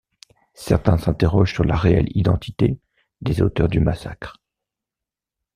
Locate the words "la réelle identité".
1.63-2.79